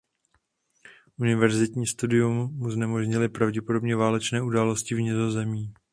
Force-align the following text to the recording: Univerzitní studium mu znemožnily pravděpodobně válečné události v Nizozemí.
Univerzitní 1.19 1.87
studium 1.87 2.33
mu 2.53 2.71
znemožnily 2.71 3.29
pravděpodobně 3.29 3.95
válečné 3.95 4.41
události 4.41 4.95
v 4.95 5.01
Nizozemí. 5.01 5.73